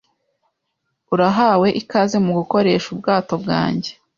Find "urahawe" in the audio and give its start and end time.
1.13-1.67